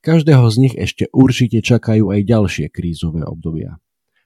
Každého 0.00 0.48
z 0.48 0.56
nich 0.56 0.74
ešte 0.80 1.12
určite 1.12 1.60
čakajú 1.60 2.08
aj 2.08 2.24
ďalšie 2.24 2.66
krízové 2.72 3.20
obdobia. 3.20 3.76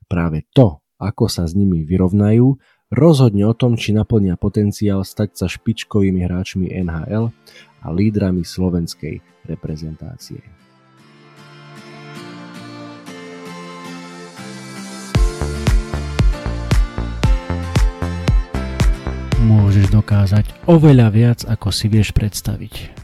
Práve 0.07 0.47
to, 0.54 0.79
ako 1.03 1.27
sa 1.27 1.50
s 1.50 1.58
nimi 1.58 1.83
vyrovnajú, 1.83 2.47
rozhodne 2.95 3.43
o 3.43 3.58
tom, 3.58 3.74
či 3.74 3.90
naplnia 3.90 4.38
potenciál 4.38 5.02
stať 5.02 5.34
sa 5.34 5.46
špičkovými 5.50 6.22
hráčmi 6.22 6.71
NHL 6.71 7.34
a 7.82 7.87
lídrami 7.90 8.46
slovenskej 8.46 9.18
reprezentácie. 9.50 10.46
Môžeš 19.43 19.91
dokázať 19.91 20.70
oveľa 20.70 21.09
viac, 21.11 21.43
ako 21.43 21.75
si 21.75 21.91
vieš 21.91 22.14
predstaviť. 22.14 23.04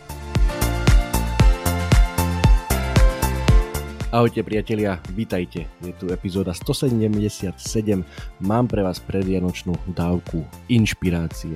Ahojte 4.11 4.43
priatelia, 4.43 4.99
vítajte. 5.15 5.71
Je 5.79 5.95
tu 5.95 6.11
epizóda 6.11 6.51
177. 6.51 7.55
Mám 8.43 8.67
pre 8.67 8.83
vás 8.83 8.99
predvianočnú 8.99 9.71
dávku 9.95 10.43
inšpirácie. 10.67 11.55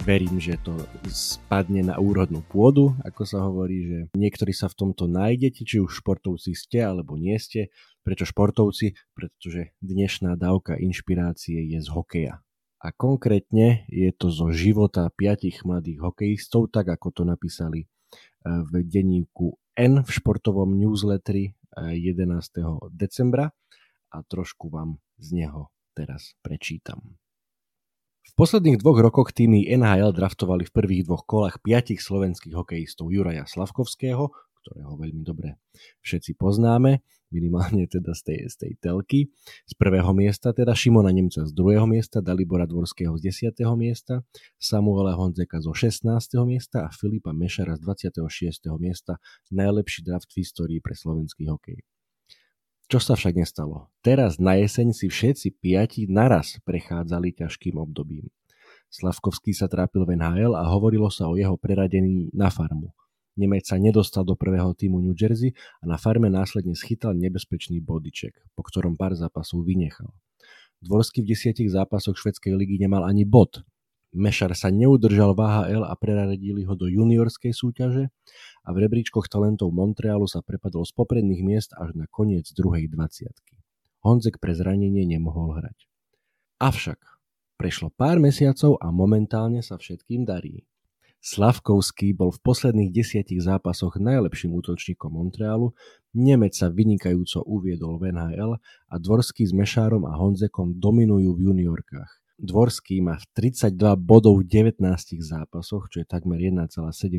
Verím, 0.00 0.40
že 0.40 0.56
to 0.64 0.72
spadne 1.12 1.84
na 1.84 2.00
úrodnú 2.00 2.40
pôdu, 2.48 2.96
ako 3.04 3.22
sa 3.28 3.44
hovorí, 3.44 3.76
že 3.84 3.98
niektorí 4.16 4.56
sa 4.56 4.72
v 4.72 4.88
tomto 4.88 5.04
nájdete, 5.04 5.68
či 5.68 5.76
už 5.76 6.00
športovci 6.00 6.56
ste 6.56 6.80
alebo 6.80 7.20
nie 7.20 7.36
ste. 7.36 7.68
Prečo 8.00 8.24
športovci? 8.24 8.96
Pretože 9.12 9.76
dnešná 9.84 10.32
dávka 10.40 10.80
inšpirácie 10.80 11.60
je 11.60 11.84
z 11.84 11.92
hokeja. 11.92 12.40
A 12.80 12.88
konkrétne 12.88 13.84
je 13.92 14.08
to 14.16 14.32
zo 14.32 14.48
života 14.48 15.12
piatich 15.12 15.60
mladých 15.68 16.08
hokejistov, 16.08 16.72
tak 16.72 16.88
ako 16.88 17.12
to 17.12 17.22
napísali 17.28 17.84
eh, 17.84 18.64
v 18.64 18.80
denníku 18.80 19.60
N 19.76 20.00
v 20.00 20.08
športovom 20.08 20.72
newsletteri 20.72 21.52
11. 21.76 22.88
decembra 22.92 23.52
a 24.12 24.16
trošku 24.24 24.72
vám 24.72 24.96
z 25.20 25.44
neho 25.44 25.68
teraz 25.92 26.36
prečítam. 26.40 27.20
V 28.26 28.32
posledných 28.34 28.82
dvoch 28.82 28.98
rokoch 28.98 29.30
týmy 29.30 29.70
NHL 29.78 30.10
draftovali 30.10 30.66
v 30.66 30.74
prvých 30.74 31.02
dvoch 31.06 31.22
kolách 31.24 31.62
piatich 31.62 32.02
slovenských 32.02 32.58
hokejistov 32.58 33.14
Juraja 33.14 33.46
Slavkovského, 33.46 34.34
ktorého 34.66 34.98
veľmi 34.98 35.22
dobre 35.22 35.62
všetci 36.02 36.34
poznáme, 36.34 37.06
minimálne 37.30 37.86
teda 37.86 38.10
z 38.18 38.22
tej, 38.26 38.38
z 38.50 38.54
tej 38.58 38.72
telky. 38.82 39.20
Z 39.62 39.78
prvého 39.78 40.10
miesta 40.10 40.50
teda 40.50 40.74
Šimona 40.74 41.14
Nemca 41.14 41.46
z 41.46 41.52
druhého 41.54 41.86
miesta, 41.86 42.18
Dalibora 42.18 42.66
Dvorského 42.66 43.14
z 43.14 43.30
10. 43.30 43.62
miesta, 43.78 44.26
Samuela 44.58 45.14
Honzeka 45.14 45.62
zo 45.62 45.70
16. 45.70 46.02
miesta 46.42 46.86
a 46.86 46.90
Filipa 46.90 47.30
Mešara 47.30 47.78
z 47.78 47.86
26. 47.86 48.66
miesta. 48.82 49.22
Najlepší 49.54 50.02
draft 50.02 50.34
v 50.34 50.42
histórii 50.42 50.80
pre 50.82 50.98
slovenský 50.98 51.46
hokej. 51.46 51.78
Čo 52.86 53.02
sa 53.02 53.18
však 53.18 53.34
nestalo? 53.38 53.90
Teraz 53.98 54.38
na 54.38 54.54
jeseň 54.54 54.94
si 54.94 55.10
všetci 55.10 55.58
piati 55.58 56.06
naraz 56.06 56.62
prechádzali 56.62 57.34
ťažkým 57.34 57.74
obdobím. 57.82 58.30
Slavkovský 58.86 59.50
sa 59.50 59.66
trápil 59.66 60.06
v 60.06 60.14
NHL 60.14 60.54
a 60.54 60.62
hovorilo 60.70 61.10
sa 61.10 61.26
o 61.26 61.34
jeho 61.34 61.58
preradení 61.58 62.30
na 62.30 62.46
farmu. 62.46 62.94
Nemec 63.36 63.68
sa 63.68 63.76
nedostal 63.76 64.24
do 64.24 64.32
prvého 64.32 64.72
týmu 64.72 65.04
New 65.04 65.12
Jersey 65.12 65.52
a 65.80 65.84
na 65.84 66.00
farme 66.00 66.32
následne 66.32 66.72
schytal 66.72 67.12
nebezpečný 67.12 67.84
bodyček, 67.84 68.32
po 68.56 68.64
ktorom 68.64 68.96
pár 68.96 69.12
zápasov 69.12 69.60
vynechal. 69.60 70.08
Dvorsky 70.80 71.20
v 71.20 71.36
desiatich 71.36 71.68
zápasoch 71.68 72.16
švedskej 72.16 72.56
ligy 72.56 72.80
nemal 72.80 73.04
ani 73.04 73.28
bod. 73.28 73.60
Mešar 74.16 74.56
sa 74.56 74.72
neudržal 74.72 75.36
v 75.36 75.40
AHL 75.44 75.84
a 75.84 75.92
preradili 76.00 76.64
ho 76.64 76.72
do 76.72 76.88
juniorskej 76.88 77.52
súťaže 77.52 78.08
a 78.64 78.68
v 78.72 78.76
rebríčkoch 78.88 79.28
talentov 79.28 79.68
Montrealu 79.76 80.24
sa 80.24 80.40
prepadol 80.40 80.88
z 80.88 80.96
popredných 80.96 81.44
miest 81.44 81.76
až 81.76 81.92
na 81.92 82.08
koniec 82.08 82.48
druhej 82.56 82.88
dvaciatky. 82.88 83.60
Honzek 84.00 84.40
pre 84.40 84.56
zranenie 84.56 85.04
nemohol 85.04 85.60
hrať. 85.60 85.84
Avšak 86.56 87.00
prešlo 87.60 87.92
pár 87.92 88.16
mesiacov 88.16 88.80
a 88.80 88.88
momentálne 88.88 89.60
sa 89.60 89.76
všetkým 89.76 90.24
darí. 90.24 90.64
Slavkovský 91.20 92.14
bol 92.14 92.30
v 92.30 92.42
posledných 92.42 92.94
desiatich 92.94 93.42
zápasoch 93.42 93.98
najlepším 93.98 94.54
útočníkom 94.56 95.10
Montrealu, 95.10 95.74
Nemec 96.16 96.56
sa 96.56 96.72
vynikajúco 96.72 97.44
uviedol 97.44 98.00
v 98.00 98.08
NHL 98.16 98.56
a 98.88 98.94
Dvorský 98.96 99.44
s 99.44 99.52
Mešárom 99.52 100.08
a 100.08 100.16
Honzekom 100.16 100.80
dominujú 100.80 101.36
v 101.36 101.52
juniorkách. 101.52 102.08
Dvorský 102.40 103.04
má 103.04 103.20
32 103.36 103.76
bodov 104.00 104.40
v 104.40 104.48
19 104.48 104.80
zápasoch, 105.20 105.92
čo 105.92 106.00
je 106.00 106.06
takmer 106.08 106.40
1,7 106.40 106.72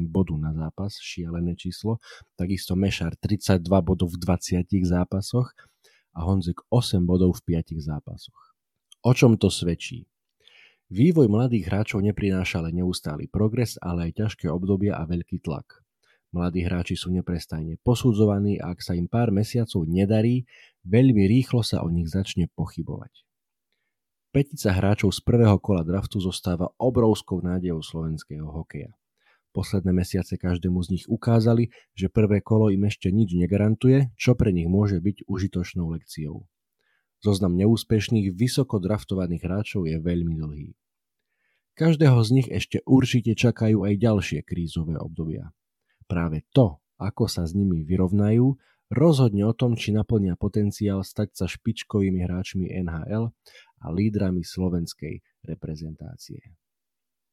bodu 0.09 0.33
na 0.33 0.49
zápas, 0.49 0.97
šialené 0.97 1.53
číslo. 1.53 2.01
Takisto 2.33 2.73
Mešár 2.73 3.13
32 3.21 3.65
bodov 3.85 4.13
v 4.13 4.17
20 4.17 4.65
zápasoch 4.65 5.53
a 6.17 6.19
Honzek 6.25 6.65
8 6.73 7.05
bodov 7.05 7.37
v 7.45 7.61
5 7.61 7.77
zápasoch. 7.77 8.57
O 9.05 9.13
čom 9.13 9.37
to 9.37 9.53
svedčí? 9.53 10.09
Vývoj 10.87 11.27
mladých 11.27 11.67
hráčov 11.67 11.99
neprináša 11.99 12.63
len 12.63 12.79
neustály 12.79 13.27
progres, 13.27 13.75
ale 13.83 14.07
aj 14.07 14.23
ťažké 14.23 14.47
obdobia 14.47 14.95
a 14.95 15.03
veľký 15.03 15.43
tlak. 15.43 15.83
Mladí 16.31 16.63
hráči 16.63 16.95
sú 16.95 17.11
neprestajne 17.11 17.75
posudzovaní 17.83 18.55
a 18.63 18.71
ak 18.71 18.79
sa 18.79 18.95
im 18.95 19.11
pár 19.11 19.35
mesiacov 19.35 19.83
nedarí, 19.83 20.47
veľmi 20.87 21.27
rýchlo 21.27 21.59
sa 21.59 21.83
o 21.83 21.91
nich 21.91 22.07
začne 22.07 22.47
pochybovať. 22.55 23.27
Petica 24.31 24.71
hráčov 24.71 25.11
z 25.11 25.19
prvého 25.27 25.59
kola 25.59 25.83
draftu 25.83 26.23
zostáva 26.23 26.71
obrovskou 26.79 27.43
nádejou 27.43 27.83
slovenského 27.83 28.47
hokeja. 28.47 28.95
Posledné 29.51 29.91
mesiace 29.91 30.39
každému 30.39 30.87
z 30.87 30.87
nich 30.95 31.05
ukázali, 31.11 31.67
že 31.99 32.07
prvé 32.07 32.39
kolo 32.39 32.71
im 32.71 32.87
ešte 32.87 33.11
nič 33.11 33.35
negarantuje, 33.35 34.15
čo 34.15 34.39
pre 34.39 34.55
nich 34.55 34.71
môže 34.71 35.03
byť 35.03 35.27
užitočnou 35.27 35.91
lekciou. 35.99 36.47
Zoznam 37.17 37.57
neúspešných, 37.57 38.29
vysoko 38.37 38.77
draftovaných 38.77 39.41
hráčov 39.41 39.89
je 39.89 39.97
veľmi 39.97 40.37
dlhý. 40.37 40.76
Každého 41.77 42.17
z 42.25 42.29
nich 42.33 42.49
ešte 42.49 42.81
určite 42.89 43.37
čakajú 43.37 43.85
aj 43.85 44.01
ďalšie 44.01 44.39
krízové 44.41 44.97
obdobia. 44.97 45.53
Práve 46.09 46.41
to, 46.49 46.81
ako 46.97 47.29
sa 47.29 47.45
s 47.45 47.53
nimi 47.53 47.85
vyrovnajú, 47.85 48.57
rozhodne 48.89 49.45
o 49.45 49.53
tom, 49.53 49.77
či 49.77 49.93
naplnia 49.93 50.33
potenciál 50.33 51.05
stať 51.05 51.37
sa 51.37 51.45
špičkovými 51.45 52.25
hráčmi 52.25 52.73
NHL 52.81 53.29
a 53.77 53.85
lídrami 53.93 54.41
slovenskej 54.41 55.21
reprezentácie. 55.45 56.57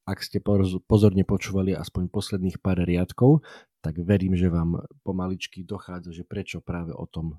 Ak 0.04 0.20
ste 0.20 0.44
pozorne 0.84 1.24
počúvali 1.24 1.72
aspoň 1.72 2.12
posledných 2.12 2.60
pár 2.60 2.84
riadkov, 2.84 3.40
tak 3.80 3.96
verím, 4.04 4.36
že 4.36 4.52
vám 4.52 4.84
pomaličky 5.00 5.64
dochádza, 5.64 6.12
že 6.12 6.28
prečo 6.28 6.60
práve 6.60 6.92
o 6.92 7.08
tom 7.08 7.32
e, 7.32 7.36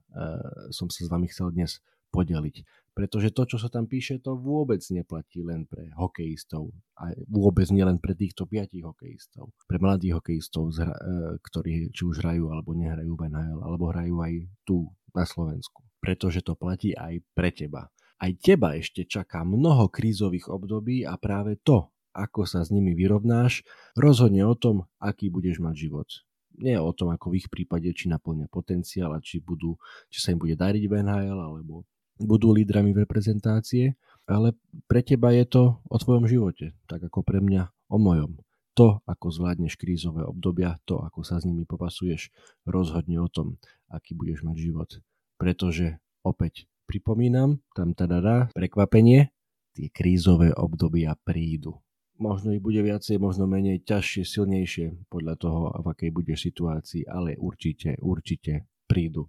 som 0.74 0.90
sa 0.90 1.06
s 1.06 1.10
vami 1.14 1.30
chcel 1.30 1.54
dnes 1.54 1.86
podeliť. 2.10 2.66
Pretože 2.96 3.36
to, 3.36 3.44
čo 3.44 3.58
sa 3.60 3.68
tam 3.68 3.92
píše, 3.92 4.24
to 4.24 4.40
vôbec 4.40 4.80
neplatí 4.88 5.44
len 5.44 5.68
pre 5.68 5.92
hokejistov. 6.00 6.72
A 6.96 7.12
vôbec 7.28 7.68
nielen 7.68 8.00
pre 8.00 8.16
týchto 8.16 8.48
piatich 8.48 8.88
hokejistov. 8.88 9.52
Pre 9.68 9.78
mladých 9.84 10.24
hokejistov, 10.24 10.72
e, 10.72 10.88
ktorí 11.44 11.92
či 11.92 12.02
už 12.08 12.24
hrajú 12.24 12.56
alebo 12.56 12.72
nehrajú 12.72 13.20
v 13.20 13.28
NHL, 13.28 13.60
alebo 13.60 13.92
hrajú 13.92 14.16
aj 14.24 14.34
tu 14.64 14.88
na 15.12 15.28
Slovensku. 15.28 15.84
Pretože 16.00 16.40
to 16.40 16.56
platí 16.56 16.96
aj 16.96 17.20
pre 17.36 17.52
teba. 17.52 17.92
Aj 18.16 18.32
teba 18.40 18.80
ešte 18.80 19.04
čaká 19.04 19.44
mnoho 19.44 19.92
krízových 19.92 20.48
období 20.48 21.04
a 21.04 21.20
práve 21.20 21.60
to, 21.60 21.92
ako 22.16 22.48
sa 22.48 22.64
s 22.64 22.72
nimi 22.72 22.96
vyrovnáš, 22.96 23.68
rozhodne 24.00 24.48
o 24.48 24.56
tom, 24.56 24.88
aký 25.04 25.28
budeš 25.28 25.60
mať 25.60 25.76
život 25.76 26.08
nie 26.56 26.80
o 26.80 26.92
tom, 26.96 27.12
ako 27.12 27.36
v 27.36 27.44
ich 27.44 27.48
prípade, 27.52 27.92
či 27.92 28.08
naplňa 28.08 28.48
potenciál 28.48 29.12
a 29.12 29.20
či, 29.20 29.44
budú, 29.44 29.76
či 30.08 30.24
sa 30.24 30.32
im 30.32 30.40
bude 30.40 30.56
dariť 30.56 30.88
v 30.88 30.94
NHL, 31.04 31.36
alebo 31.36 31.84
budú 32.20 32.56
lídrami 32.56 32.96
v 32.96 33.04
reprezentácie, 33.04 34.00
ale 34.26 34.58
pre 34.90 35.06
teba 35.06 35.30
je 35.36 35.46
to 35.46 35.64
o 35.86 35.98
tvojom 36.00 36.26
živote, 36.26 36.74
tak 36.90 37.04
ako 37.06 37.22
pre 37.22 37.44
mňa 37.44 37.70
o 37.92 37.98
mojom. 38.02 38.42
To, 38.76 39.00
ako 39.08 39.32
zvládneš 39.32 39.80
krízové 39.80 40.28
obdobia, 40.28 40.76
to, 40.84 41.00
ako 41.00 41.24
sa 41.24 41.40
s 41.40 41.48
nimi 41.48 41.64
popasuješ, 41.64 42.28
rozhodne 42.68 43.24
o 43.24 43.32
tom, 43.32 43.56
aký 43.88 44.12
budeš 44.12 44.44
mať 44.44 44.58
život. 44.60 44.90
Pretože 45.40 46.04
opäť 46.28 46.68
pripomínam, 46.84 47.64
tam 47.72 47.96
teda 47.96 48.20
dá 48.20 48.38
prekvapenie, 48.52 49.32
tie 49.76 49.88
krízové 49.92 50.52
obdobia 50.52 51.16
prídu. 51.24 51.80
Možno 52.16 52.56
ich 52.56 52.64
bude 52.64 52.80
viacej, 52.80 53.20
možno 53.20 53.44
menej, 53.44 53.84
ťažšie, 53.84 54.24
silnejšie, 54.24 54.86
podľa 55.12 55.36
toho, 55.36 55.60
v 55.84 55.88
akej 55.92 56.12
budeš 56.16 56.48
situácii, 56.48 57.04
ale 57.08 57.36
určite, 57.36 58.00
určite 58.00 58.72
prídu 58.88 59.28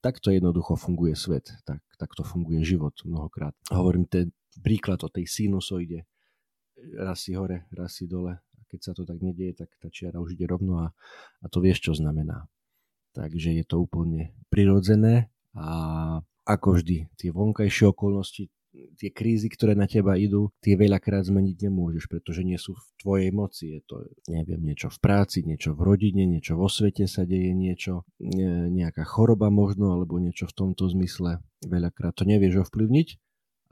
takto 0.00 0.32
jednoducho 0.32 0.76
funguje 0.76 1.16
svet, 1.16 1.52
tak, 1.64 1.84
takto 1.96 2.24
funguje 2.24 2.64
život 2.64 2.96
mnohokrát. 3.04 3.56
Hovorím 3.68 4.08
ten 4.08 4.32
príklad 4.64 5.00
o 5.04 5.08
tej 5.12 5.28
sinusoide, 5.28 6.08
raz 6.96 7.28
si 7.28 7.36
hore, 7.36 7.68
raz 7.72 7.96
si 8.00 8.08
dole, 8.08 8.40
a 8.40 8.60
keď 8.68 8.80
sa 8.80 8.92
to 8.96 9.04
tak 9.04 9.20
nedieje, 9.20 9.64
tak 9.64 9.70
tá 9.76 9.88
čiara 9.92 10.18
už 10.18 10.34
ide 10.36 10.48
rovno 10.48 10.80
a, 10.82 10.86
a 11.40 11.46
to 11.48 11.60
vieš, 11.60 11.84
čo 11.84 11.92
znamená. 11.94 12.48
Takže 13.12 13.54
je 13.56 13.64
to 13.66 13.82
úplne 13.82 14.32
prirodzené 14.48 15.28
a 15.54 16.20
ako 16.46 16.78
vždy, 16.78 17.10
tie 17.18 17.30
vonkajšie 17.30 17.90
okolnosti 17.90 18.50
tie 18.70 19.10
krízy, 19.10 19.50
ktoré 19.50 19.74
na 19.74 19.90
teba 19.90 20.14
idú, 20.14 20.54
tie 20.62 20.78
veľakrát 20.78 21.26
zmeniť 21.26 21.66
nemôžeš, 21.66 22.06
pretože 22.06 22.46
nie 22.46 22.54
sú 22.54 22.78
v 22.78 22.84
tvojej 23.02 23.30
moci. 23.34 23.64
Je 23.74 23.80
to, 23.82 24.06
neviem, 24.30 24.62
niečo 24.62 24.88
v 24.88 24.98
práci, 25.02 25.42
niečo 25.42 25.74
v 25.74 25.82
rodine, 25.82 26.22
niečo 26.24 26.54
vo 26.54 26.70
svete 26.70 27.10
sa 27.10 27.26
deje, 27.26 27.50
niečo, 27.50 28.06
nejaká 28.70 29.02
choroba 29.02 29.50
možno, 29.50 29.98
alebo 29.98 30.22
niečo 30.22 30.46
v 30.46 30.54
tomto 30.54 30.86
zmysle. 30.86 31.42
Veľakrát 31.66 32.14
to 32.14 32.22
nevieš 32.22 32.70
ovplyvniť, 32.70 33.08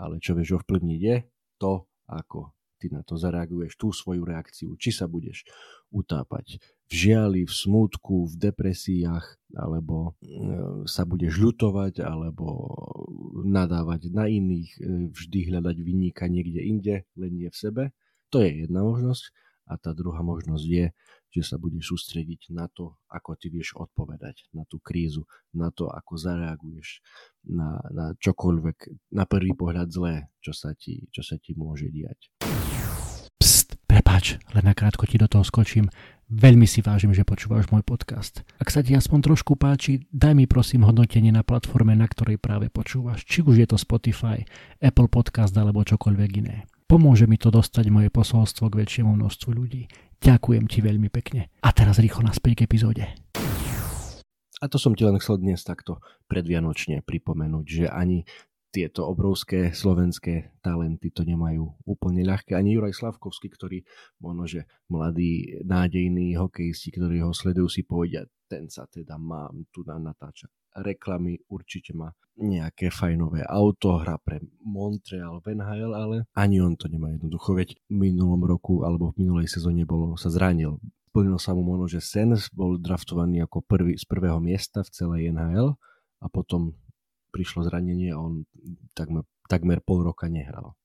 ale 0.03 0.19
čo 0.19 0.35
vieš 0.35 0.59
ovplyvniť 0.63 1.01
je 1.01 1.17
to, 1.63 1.87
ako 2.11 2.58
ty 2.79 2.87
na 2.89 3.03
to 3.03 3.19
zareaguješ, 3.19 3.75
tú 3.75 3.91
svoju 3.91 4.23
reakciu, 4.23 4.79
či 4.79 4.95
sa 4.95 5.11
budeš 5.11 5.43
utápať 5.91 6.63
v 6.89 6.93
žiali, 6.95 7.41
v 7.45 7.53
smútku, 7.53 8.31
v 8.33 8.35
depresiách, 8.49 9.53
alebo 9.59 10.17
e, 10.25 10.33
sa 10.89 11.05
budeš 11.05 11.37
ľutovať, 11.37 12.01
alebo 12.01 12.71
nadávať 13.45 14.09
na 14.09 14.25
iných, 14.25 14.71
e, 14.79 15.11
vždy 15.13 15.53
hľadať 15.53 15.77
vyníka 15.85 16.25
niekde 16.31 16.65
inde, 16.65 16.97
len 17.19 17.33
nie 17.37 17.51
v 17.53 17.61
sebe. 17.61 17.83
To 18.33 18.41
je 18.41 18.65
jedna 18.65 18.81
možnosť. 18.87 19.35
A 19.69 19.77
tá 19.77 19.93
druhá 19.93 20.25
možnosť 20.25 20.65
je, 20.65 20.87
že 21.29 21.43
sa 21.45 21.57
budeš 21.61 21.93
sústrediť 21.93 22.53
na 22.57 22.67
to, 22.73 22.97
ako 23.13 23.37
ty 23.37 23.53
vieš 23.53 23.77
odpovedať 23.77 24.49
na 24.57 24.65
tú 24.65 24.81
krízu, 24.81 25.29
na 25.53 25.69
to, 25.69 25.93
ako 25.93 26.17
zareaguješ 26.17 27.05
na, 27.49 27.81
na 27.93 28.07
čokoľvek 28.17 28.79
na 29.13 29.25
prvý 29.29 29.53
pohľad 29.53 29.89
zlé, 29.93 30.33
čo 30.41 30.57
sa 30.57 30.73
ti, 30.73 31.09
čo 31.13 31.21
sa 31.21 31.37
ti 31.37 31.53
môže 31.53 31.93
diať. 31.93 32.33
Pst, 33.39 33.79
prepáč, 33.87 34.41
len 34.57 34.65
nakrátko 34.65 35.05
ti 35.05 35.21
do 35.21 35.29
toho 35.31 35.45
skočím. 35.47 35.93
Veľmi 36.29 36.69
si 36.69 36.85
vážim, 36.85 37.17
že 37.17 37.25
počúvaš 37.25 37.73
môj 37.73 37.81
podcast. 37.81 38.45
Ak 38.61 38.69
sa 38.69 38.85
ti 38.85 38.93
aspoň 38.93 39.33
trošku 39.33 39.57
páči, 39.57 40.05
daj 40.13 40.37
mi 40.37 40.45
prosím 40.45 40.85
hodnotenie 40.85 41.33
na 41.33 41.41
platforme, 41.41 41.97
na 41.97 42.05
ktorej 42.05 42.37
práve 42.37 42.69
počúvaš. 42.69 43.25
Či 43.25 43.49
už 43.49 43.65
je 43.65 43.67
to 43.69 43.81
Spotify, 43.81 44.45
Apple 44.77 45.09
Podcast 45.09 45.57
alebo 45.57 45.89
čokoľvek 45.89 46.31
iné. 46.45 46.69
Pomôže 46.89 47.29
mi 47.29 47.37
to 47.37 47.53
dostať 47.53 47.89
moje 47.93 48.09
posolstvo 48.09 48.73
k 48.73 48.81
väčšiemu 48.85 49.13
množstvu 49.13 49.51
ľudí. 49.53 49.93
Ďakujem 50.19 50.65
ti 50.67 50.79
veľmi 50.83 51.09
pekne. 51.09 51.49
A 51.63 51.71
teraz 51.71 52.03
rýchlo 52.03 52.27
naspäť 52.27 52.63
k 52.63 52.65
epizóde. 52.67 53.05
A 54.59 54.67
to 54.67 54.75
som 54.75 54.99
ti 54.99 55.07
len 55.07 55.15
chcel 55.23 55.39
dnes 55.39 55.63
takto 55.63 56.03
predvianočne 56.27 57.07
pripomenúť, 57.07 57.67
že 57.67 57.87
ani 57.87 58.27
tieto 58.69 59.09
obrovské 59.09 59.73
slovenské 59.73 60.61
talenty 60.61 61.09
to 61.15 61.25
nemajú 61.25 61.65
úplne 61.89 62.21
ľahké. 62.27 62.53
Ani 62.53 62.77
Juraj 62.77 62.93
Slavkovský, 62.93 63.49
ktorý 63.49 63.79
možno, 64.21 64.45
že 64.45 64.61
mladí, 64.93 65.63
nádejní 65.65 66.37
hokejisti, 66.37 66.93
ktorí 66.93 67.25
ho 67.25 67.33
sledujú, 67.33 67.71
si 67.71 67.83
povedia, 67.89 68.27
ten 68.45 68.69
sa 68.69 68.85
teda 68.85 69.17
mám 69.17 69.65
tu 69.73 69.87
na 69.89 69.97
natáča 69.97 70.53
reklamy, 70.81 71.43
určite 71.49 71.93
má 71.95 72.15
nejaké 72.39 72.95
fajnové 72.95 73.43
auto, 73.51 73.99
hra 73.99 74.15
pre 74.23 74.39
Montreal 74.63 75.43
v 75.43 75.59
NHL, 75.59 75.91
ale 75.91 76.17
ani 76.39 76.63
on 76.63 76.79
to 76.79 76.87
nemá 76.87 77.11
jednoducho, 77.11 77.59
veď 77.59 77.75
v 77.91 78.15
minulom 78.15 78.47
roku 78.47 78.87
alebo 78.87 79.11
v 79.11 79.27
minulej 79.27 79.51
sezóne 79.51 79.83
bolo, 79.83 80.15
sa 80.15 80.31
zranil. 80.31 80.79
Splnil 81.11 81.39
sa 81.43 81.51
mu 81.51 81.67
možno, 81.67 81.91
že 81.91 81.99
Sens 81.99 82.47
bol 82.55 82.79
draftovaný 82.79 83.43
ako 83.43 83.67
prvý, 83.67 83.99
z 83.99 84.07
prvého 84.07 84.39
miesta 84.39 84.87
v 84.87 84.93
celej 84.95 85.35
NHL 85.35 85.75
a 86.23 86.27
potom 86.31 86.79
prišlo 87.35 87.67
zranenie 87.67 88.15
a 88.15 88.23
on 88.23 88.47
takmer, 88.95 89.27
takmer 89.51 89.83
pol 89.83 90.07
roka 90.07 90.31
nehral. 90.31 90.79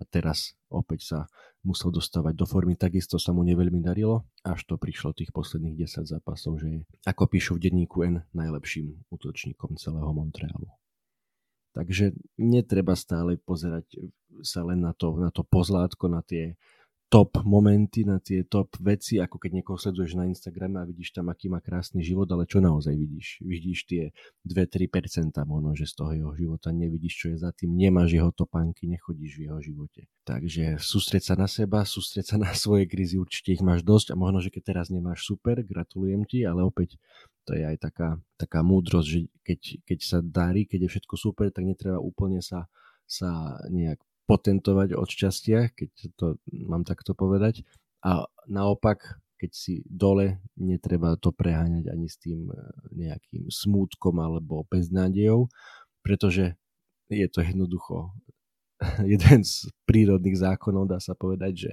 A 0.00 0.02
teraz 0.08 0.56
opäť 0.72 1.00
sa 1.04 1.18
musel 1.60 1.92
dostávať 1.92 2.32
do 2.32 2.48
formy, 2.48 2.72
takisto 2.72 3.20
sa 3.20 3.36
mu 3.36 3.44
neveľmi 3.44 3.84
darilo, 3.84 4.24
až 4.40 4.64
to 4.64 4.80
prišlo 4.80 5.12
tých 5.12 5.28
posledných 5.28 5.76
10 5.76 6.08
zápasov, 6.08 6.56
že 6.56 6.68
je, 6.72 6.80
ako 7.04 7.28
píšu 7.28 7.60
v 7.60 7.68
denníku 7.68 8.00
N, 8.08 8.24
najlepším 8.32 8.96
útočníkom 9.12 9.76
celého 9.76 10.08
Montrealu. 10.08 10.72
Takže 11.70 12.16
netreba 12.40 12.96
stále 12.98 13.38
pozerať 13.38 13.86
sa 14.42 14.64
len 14.66 14.82
na 14.82 14.96
to, 14.96 15.14
na 15.20 15.30
to 15.30 15.46
pozlátko, 15.46 16.10
na 16.10 16.24
tie 16.24 16.56
top 17.10 17.42
momenty, 17.42 18.06
na 18.06 18.22
tie 18.22 18.46
top 18.46 18.78
veci, 18.78 19.18
ako 19.18 19.42
keď 19.42 19.50
niekoho 19.58 19.74
sleduješ 19.74 20.14
na 20.14 20.30
Instagrame 20.30 20.78
a 20.78 20.86
vidíš 20.86 21.10
tam, 21.10 21.26
aký 21.26 21.50
má 21.50 21.58
krásny 21.58 22.06
život, 22.06 22.30
ale 22.30 22.46
čo 22.46 22.62
naozaj 22.62 22.94
vidíš? 22.94 23.42
Vidíš 23.42 23.78
tie 23.90 24.02
2-3% 24.46 25.34
možno, 25.42 25.74
že 25.74 25.90
z 25.90 25.94
toho 25.98 26.14
jeho 26.14 26.32
života 26.38 26.70
nevidíš, 26.70 27.14
čo 27.18 27.26
je 27.34 27.42
za 27.42 27.50
tým, 27.50 27.74
nemáš 27.74 28.14
jeho 28.14 28.30
topánky, 28.30 28.86
nechodíš 28.86 29.42
v 29.42 29.50
jeho 29.50 29.58
živote. 29.58 30.06
Takže 30.22 30.78
sústreť 30.78 31.22
sa 31.26 31.34
na 31.34 31.50
seba, 31.50 31.82
sústreť 31.82 32.30
sa 32.30 32.36
na 32.38 32.54
svoje 32.62 32.86
krízy, 32.86 33.18
určite 33.18 33.58
ich 33.58 33.64
máš 33.66 33.82
dosť 33.82 34.14
a 34.14 34.16
možno, 34.16 34.38
že 34.38 34.54
keď 34.54 34.62
teraz 34.70 34.86
nemáš 34.94 35.26
super, 35.26 35.66
gratulujem 35.66 36.22
ti, 36.30 36.46
ale 36.46 36.62
opäť 36.62 36.94
to 37.42 37.58
je 37.58 37.66
aj 37.66 37.90
taká, 37.90 38.22
taká 38.38 38.62
múdrosť, 38.62 39.08
že 39.10 39.20
keď, 39.42 39.60
keď 39.82 39.98
sa 39.98 40.18
darí, 40.22 40.62
keď 40.62 40.86
je 40.86 40.90
všetko 40.94 41.14
super, 41.18 41.50
tak 41.50 41.66
netreba 41.66 41.98
úplne 41.98 42.38
sa, 42.38 42.70
sa 43.10 43.58
nejak 43.66 43.98
potentovať 44.30 44.94
od 44.94 45.10
šťastia, 45.10 45.74
keď 45.74 45.90
to 46.14 46.26
mám 46.70 46.86
takto 46.86 47.18
povedať. 47.18 47.66
A 48.06 48.30
naopak, 48.46 49.18
keď 49.34 49.50
si 49.50 49.82
dole, 49.82 50.38
netreba 50.54 51.18
to 51.18 51.34
preháňať 51.34 51.90
ani 51.90 52.06
s 52.06 52.16
tým 52.22 52.46
e, 52.46 52.54
nejakým 52.94 53.50
smútkom 53.50 54.22
alebo 54.22 54.62
beznádejou, 54.70 55.50
pretože 56.06 56.54
je 57.10 57.26
to 57.26 57.42
jednoducho 57.42 58.14
jeden 59.04 59.40
z 59.44 59.68
prírodných 59.84 60.40
zákonov, 60.40 60.88
dá 60.88 61.02
sa 61.02 61.12
povedať, 61.12 61.52
že, 61.68 61.72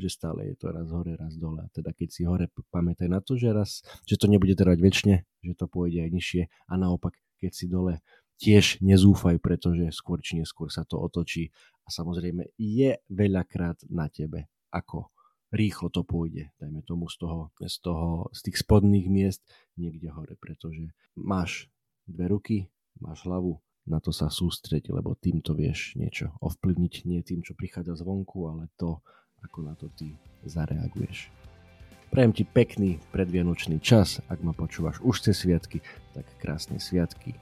že 0.00 0.08
stále 0.08 0.50
je 0.50 0.56
to 0.58 0.72
raz 0.72 0.88
hore, 0.90 1.14
raz 1.14 1.36
dole. 1.38 1.62
Teda 1.70 1.94
keď 1.94 2.08
si 2.10 2.22
hore, 2.26 2.50
pamätaj 2.72 3.06
na 3.06 3.22
to, 3.22 3.38
že 3.38 3.52
raz, 3.54 3.84
že 4.08 4.18
to 4.18 4.26
nebude 4.26 4.56
trvať 4.58 4.78
väčšine, 4.80 5.16
že 5.46 5.52
to 5.54 5.70
pôjde 5.70 6.02
aj 6.02 6.10
nižšie 6.10 6.42
a 6.48 6.72
naopak, 6.74 7.14
keď 7.38 7.52
si 7.54 7.66
dole, 7.70 8.02
tiež 8.40 8.80
nezúfaj, 8.80 9.36
pretože 9.38 9.92
skôr 9.92 10.24
či 10.24 10.40
neskôr 10.40 10.72
sa 10.72 10.88
to 10.88 10.96
otočí. 10.96 11.52
A 11.84 11.92
samozrejme 11.92 12.56
je 12.56 12.96
veľakrát 13.12 13.84
na 13.92 14.08
tebe, 14.08 14.48
ako 14.72 15.12
rýchlo 15.52 15.92
to 15.92 16.00
pôjde, 16.06 16.48
dajme 16.56 16.80
tomu 16.86 17.12
z 17.12 17.20
toho, 17.20 17.52
z 17.60 17.76
toho, 17.84 18.32
z 18.32 18.40
tých 18.48 18.56
spodných 18.64 19.06
miest 19.12 19.44
niekde 19.76 20.08
hore, 20.08 20.38
pretože 20.40 20.94
máš 21.18 21.68
dve 22.08 22.30
ruky, 22.32 22.56
máš 23.02 23.26
hlavu, 23.28 23.60
na 23.84 23.98
to 23.98 24.14
sa 24.14 24.30
sústreť, 24.30 24.94
lebo 24.94 25.18
týmto 25.18 25.52
vieš 25.52 25.98
niečo 25.98 26.30
ovplyvniť, 26.38 26.94
nie 27.10 27.20
tým, 27.26 27.42
čo 27.42 27.58
prichádza 27.58 27.98
zvonku, 27.98 28.46
ale 28.46 28.70
to, 28.78 29.02
ako 29.42 29.58
na 29.66 29.74
to 29.74 29.90
ty 29.98 30.14
zareaguješ. 30.46 31.34
Prajem 32.10 32.34
ti 32.34 32.42
pekný 32.46 33.02
predvianočný 33.14 33.82
čas, 33.82 34.22
ak 34.30 34.42
ma 34.42 34.54
počúvaš 34.54 35.02
už 35.02 35.30
cez 35.30 35.42
sviatky, 35.42 35.82
tak 36.14 36.26
krásne 36.38 36.78
sviatky 36.78 37.34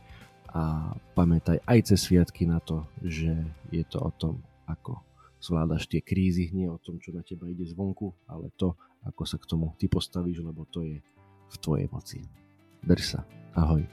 a 0.49 0.97
pamätaj 1.13 1.61
aj 1.69 1.93
cez 1.93 2.09
sviatky 2.09 2.49
na 2.49 2.61
to, 2.65 2.89
že 3.05 3.33
je 3.69 3.85
to 3.85 4.01
o 4.01 4.11
tom, 4.17 4.41
ako 4.65 4.97
zvládaš 5.39 5.87
tie 5.87 6.01
krízy, 6.01 6.51
nie 6.51 6.67
o 6.67 6.81
tom, 6.81 6.99
čo 6.99 7.13
na 7.13 7.23
teba 7.23 7.47
ide 7.47 7.69
zvonku, 7.69 8.11
ale 8.27 8.51
to, 8.57 8.75
ako 9.05 9.23
sa 9.29 9.37
k 9.37 9.49
tomu 9.49 9.77
ty 9.77 9.87
postavíš, 9.87 10.43
lebo 10.43 10.65
to 10.73 10.83
je 10.83 10.99
v 11.49 11.57
tvojej 11.61 11.87
moci. 11.93 12.25
Drž 12.83 13.05
sa. 13.05 13.21
Ahoj. 13.55 13.85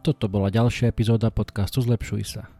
Toto 0.00 0.32
bola 0.32 0.48
ďalšia 0.48 0.88
epizóda 0.88 1.28
podcastu 1.28 1.84
Zlepšuj 1.84 2.24
sa. 2.24 2.59